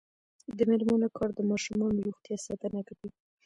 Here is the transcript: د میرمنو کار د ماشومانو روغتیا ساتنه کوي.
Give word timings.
د 0.57 0.59
میرمنو 0.69 1.07
کار 1.17 1.29
د 1.35 1.39
ماشومانو 1.51 2.03
روغتیا 2.07 2.37
ساتنه 2.47 2.79
کوي. 2.87 3.07